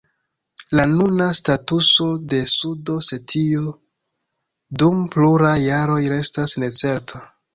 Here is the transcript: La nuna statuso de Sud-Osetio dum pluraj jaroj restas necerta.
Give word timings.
La 0.77 0.85
nuna 0.93 1.25
statuso 1.39 2.05
de 2.31 2.39
Sud-Osetio 2.53 3.73
dum 4.85 5.05
pluraj 5.17 5.55
jaroj 5.67 6.01
restas 6.17 6.57
necerta. 6.65 7.25